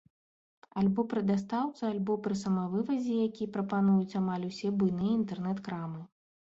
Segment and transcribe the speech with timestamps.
[0.83, 6.01] Альбо пры дастаўцы, альбо пры самавывазе, які прапануюць амаль усе буйныя інтэрнэт-крамы.